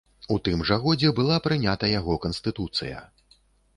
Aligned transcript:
У 0.35 0.35
тым 0.47 0.63
жа 0.69 0.77
годзе 0.85 1.11
была 1.21 1.37
прынята 1.47 1.93
яго 1.99 2.17
канстытуцыя. 2.27 3.07